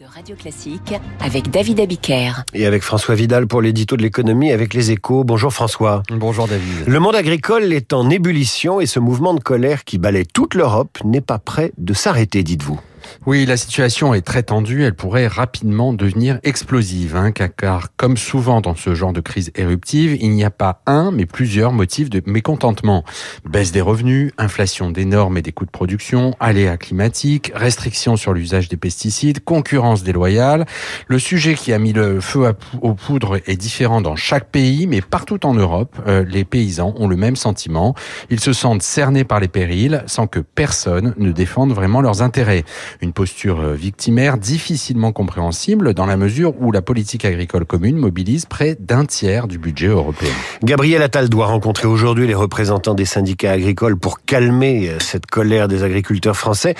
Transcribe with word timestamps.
de 0.00 0.06
Radio 0.06 0.34
Classique 0.34 0.94
avec 1.20 1.50
David 1.50 1.78
Abiker. 1.78 2.32
Et 2.52 2.66
avec 2.66 2.82
François 2.82 3.14
Vidal 3.14 3.46
pour 3.46 3.62
l'édito 3.62 3.96
de 3.96 4.02
l'économie 4.02 4.50
avec 4.50 4.74
les 4.74 4.90
échos. 4.90 5.22
Bonjour 5.22 5.52
François. 5.52 6.02
Bonjour 6.10 6.48
David. 6.48 6.88
Le 6.88 6.98
monde 6.98 7.14
agricole 7.14 7.72
est 7.72 7.92
en 7.92 8.10
ébullition 8.10 8.80
et 8.80 8.86
ce 8.86 8.98
mouvement 8.98 9.34
de 9.34 9.40
colère 9.40 9.84
qui 9.84 9.98
balaie 9.98 10.24
toute 10.24 10.54
l'Europe 10.54 10.98
n'est 11.04 11.20
pas 11.20 11.38
prêt 11.38 11.72
de 11.78 11.94
s'arrêter, 11.94 12.42
dites-vous. 12.42 12.80
Oui, 13.26 13.46
la 13.46 13.56
situation 13.56 14.14
est 14.14 14.22
très 14.22 14.42
tendue. 14.42 14.84
Elle 14.84 14.94
pourrait 14.94 15.26
rapidement 15.26 15.92
devenir 15.92 16.38
explosive, 16.42 17.16
hein, 17.16 17.32
car 17.32 17.88
comme 17.96 18.16
souvent 18.16 18.60
dans 18.60 18.74
ce 18.74 18.94
genre 18.94 19.12
de 19.12 19.20
crise 19.20 19.50
éruptive, 19.54 20.16
il 20.20 20.30
n'y 20.30 20.44
a 20.44 20.50
pas 20.50 20.82
un, 20.86 21.10
mais 21.10 21.26
plusieurs 21.26 21.72
motifs 21.72 22.10
de 22.10 22.22
mécontentement. 22.26 23.04
Baisse 23.44 23.72
des 23.72 23.80
revenus, 23.80 24.32
inflation 24.38 24.90
des 24.90 25.04
normes 25.04 25.38
et 25.38 25.42
des 25.42 25.52
coûts 25.52 25.66
de 25.66 25.70
production, 25.70 26.34
aléas 26.40 26.76
climatiques, 26.76 27.52
restrictions 27.54 28.16
sur 28.16 28.32
l'usage 28.32 28.68
des 28.68 28.76
pesticides, 28.76 29.42
concurrence 29.44 30.02
déloyale. 30.02 30.66
Le 31.08 31.18
sujet 31.18 31.54
qui 31.54 31.72
a 31.72 31.78
mis 31.78 31.92
le 31.92 32.20
feu 32.20 32.52
aux 32.82 32.94
poudres 32.94 33.38
est 33.46 33.56
différent 33.56 34.00
dans 34.00 34.16
chaque 34.16 34.50
pays, 34.50 34.86
mais 34.86 35.00
partout 35.00 35.44
en 35.46 35.54
Europe, 35.54 35.96
euh, 36.06 36.24
les 36.28 36.44
paysans 36.44 36.94
ont 36.96 37.08
le 37.08 37.16
même 37.16 37.36
sentiment. 37.36 37.94
Ils 38.30 38.40
se 38.40 38.52
sentent 38.52 38.82
cernés 38.82 39.24
par 39.24 39.40
les 39.40 39.48
périls 39.48 40.02
sans 40.06 40.26
que 40.26 40.40
personne 40.40 41.14
ne 41.16 41.32
défende 41.32 41.72
vraiment 41.72 42.00
leurs 42.00 42.22
intérêts. 42.22 42.64
Une 43.00 43.12
posture 43.12 43.60
euh, 43.60 43.74
victimaire 43.74 44.38
difficilement 44.38 45.12
compréhensible 45.12 45.94
dans 45.94 46.06
la 46.06 46.16
mesure 46.16 46.54
où 46.60 46.72
la 46.72 46.82
politique 46.82 47.24
agricole 47.24 47.64
commune 47.64 47.96
mobilise 47.96 48.46
près 48.46 48.76
d'un 48.78 49.04
tiers 49.04 49.48
du 49.48 49.58
budget 49.58 49.88
européen. 49.88 50.32
Gabriel 50.62 51.02
Attal 51.02 51.28
doit 51.28 51.46
rencontrer 51.46 51.86
aujourd'hui 51.86 52.26
les 52.26 52.34
représentants 52.34 52.94
des 52.94 53.04
syndicats 53.04 53.52
agricoles 53.52 53.96
pour 53.96 54.20
calmer 54.22 54.88
euh, 54.88 54.98
cette 55.00 55.26
colère 55.26 55.68
des 55.68 55.82
agriculteurs 55.82 56.36
français. 56.36 56.74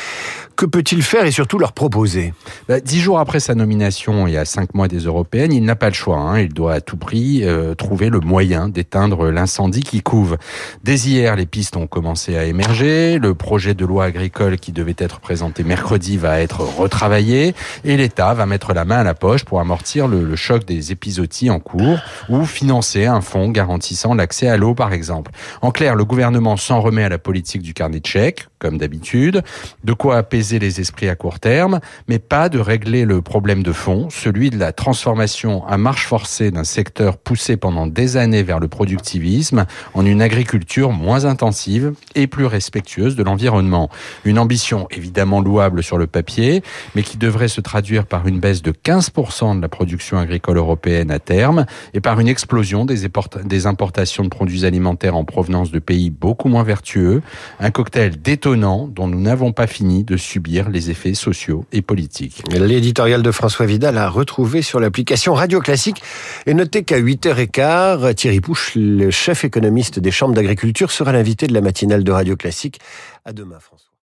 Que 0.56 0.66
peut-il 0.66 1.02
faire 1.02 1.24
et 1.24 1.32
surtout 1.32 1.58
leur 1.58 1.72
proposer? 1.72 2.32
Bah, 2.68 2.80
Dix 2.80 3.00
jours 3.00 3.18
après 3.18 3.40
sa 3.40 3.54
nomination 3.54 4.26
et 4.26 4.36
à 4.36 4.44
cinq 4.44 4.74
mois 4.74 4.88
des 4.88 5.00
européennes, 5.00 5.52
il 5.52 5.64
n'a 5.64 5.74
pas 5.74 5.88
le 5.88 5.94
choix. 5.94 6.18
Hein. 6.18 6.40
Il 6.40 6.52
doit 6.52 6.74
à 6.74 6.80
tout 6.80 6.96
prix 6.96 7.40
euh, 7.42 7.74
trouver 7.74 8.08
le 8.08 8.20
moyen 8.20 8.68
d'éteindre 8.68 9.30
l'incendie 9.30 9.82
qui 9.82 10.00
couve. 10.00 10.36
Dès 10.84 10.96
hier, 10.96 11.34
les 11.34 11.46
pistes 11.46 11.76
ont 11.76 11.86
commencé 11.86 12.36
à 12.36 12.44
émerger. 12.44 13.18
Le 13.18 13.34
projet 13.34 13.74
de 13.74 13.84
loi 13.84 14.04
agricole 14.04 14.58
qui 14.58 14.72
devait 14.72 14.94
être 14.98 15.20
présenté 15.20 15.64
mercredi 15.64 16.03
va 16.12 16.40
être 16.40 16.60
retravaillé 16.60 17.54
et 17.84 17.96
l'État 17.96 18.34
va 18.34 18.46
mettre 18.46 18.72
la 18.74 18.84
main 18.84 18.98
à 18.98 19.04
la 19.04 19.14
poche 19.14 19.44
pour 19.44 19.60
amortir 19.60 20.08
le, 20.08 20.24
le 20.24 20.36
choc 20.36 20.64
des 20.64 20.92
épisodies 20.92 21.50
en 21.50 21.60
cours 21.60 21.98
ou 22.28 22.44
financer 22.44 23.06
un 23.06 23.20
fonds 23.20 23.50
garantissant 23.50 24.14
l'accès 24.14 24.48
à 24.48 24.56
l'eau, 24.56 24.74
par 24.74 24.92
exemple. 24.92 25.32
En 25.62 25.70
clair, 25.70 25.94
le 25.94 26.04
gouvernement 26.04 26.56
s'en 26.56 26.80
remet 26.80 27.04
à 27.04 27.08
la 27.08 27.18
politique 27.18 27.62
du 27.62 27.74
carnet 27.74 28.00
de 28.00 28.06
chèques, 28.06 28.46
comme 28.64 28.78
d'habitude, 28.78 29.42
de 29.84 29.92
quoi 29.92 30.16
apaiser 30.16 30.58
les 30.58 30.80
esprits 30.80 31.10
à 31.10 31.16
court 31.16 31.38
terme, 31.38 31.80
mais 32.08 32.18
pas 32.18 32.48
de 32.48 32.58
régler 32.58 33.04
le 33.04 33.20
problème 33.20 33.62
de 33.62 33.72
fond, 33.72 34.08
celui 34.08 34.48
de 34.48 34.58
la 34.58 34.72
transformation 34.72 35.66
à 35.66 35.76
marche 35.76 36.06
forcée 36.06 36.50
d'un 36.50 36.64
secteur 36.64 37.18
poussé 37.18 37.58
pendant 37.58 37.86
des 37.86 38.16
années 38.16 38.42
vers 38.42 38.60
le 38.60 38.68
productivisme 38.68 39.66
en 39.92 40.06
une 40.06 40.22
agriculture 40.22 40.92
moins 40.92 41.26
intensive 41.26 41.92
et 42.14 42.26
plus 42.26 42.46
respectueuse 42.46 43.16
de 43.16 43.22
l'environnement. 43.22 43.90
Une 44.24 44.38
ambition 44.38 44.86
évidemment 44.90 45.42
louable 45.42 45.82
sur 45.82 45.98
le 45.98 46.06
papier, 46.06 46.62
mais 46.94 47.02
qui 47.02 47.18
devrait 47.18 47.48
se 47.48 47.60
traduire 47.60 48.06
par 48.06 48.26
une 48.26 48.40
baisse 48.40 48.62
de 48.62 48.72
15% 48.72 49.58
de 49.58 49.60
la 49.60 49.68
production 49.68 50.16
agricole 50.16 50.56
européenne 50.56 51.10
à 51.10 51.18
terme 51.18 51.66
et 51.92 52.00
par 52.00 52.18
une 52.18 52.28
explosion 52.28 52.86
des 52.86 53.66
importations 53.66 54.24
de 54.24 54.30
produits 54.30 54.64
alimentaires 54.64 55.16
en 55.16 55.24
provenance 55.24 55.70
de 55.70 55.80
pays 55.80 56.08
beaucoup 56.08 56.48
moins 56.48 56.62
vertueux, 56.62 57.20
un 57.60 57.70
cocktail 57.70 58.16
dont 58.56 59.08
nous 59.08 59.20
n'avons 59.20 59.52
pas 59.52 59.66
fini 59.66 60.04
de 60.04 60.16
subir 60.16 60.68
les 60.68 60.90
effets 60.90 61.14
sociaux 61.14 61.64
et 61.72 61.82
politiques. 61.82 62.42
L'éditorial 62.50 63.22
de 63.22 63.30
François 63.30 63.66
Vidal 63.66 63.98
a 63.98 64.08
retrouvé 64.08 64.62
sur 64.62 64.80
l'application 64.80 65.34
Radio 65.34 65.60
Classique 65.60 66.02
et 66.46 66.54
notez 66.54 66.84
qu'à 66.84 67.00
8h15, 67.00 68.14
Thierry 68.14 68.40
Pouche, 68.40 68.72
le 68.76 69.10
chef 69.10 69.44
économiste 69.44 69.98
des 69.98 70.10
chambres 70.10 70.34
d'agriculture, 70.34 70.90
sera 70.90 71.12
l'invité 71.12 71.46
de 71.46 71.54
la 71.54 71.60
matinale 71.60 72.04
de 72.04 72.12
Radio 72.12 72.36
Classique. 72.36 72.80
À 73.24 73.32
demain, 73.32 73.58
François. 73.60 73.93